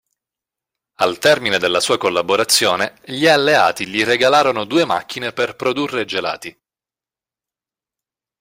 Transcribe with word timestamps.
Al 0.95 1.19
termine 1.19 1.59
della 1.59 1.79
sua 1.79 1.99
collaborazione, 1.99 2.95
gli 3.05 3.27
alleati 3.27 3.85
gli 3.85 4.03
regalarono 4.03 4.65
due 4.65 4.83
macchine 4.83 5.31
per 5.31 5.55
produrre 5.55 6.05
gelati. 6.05 6.59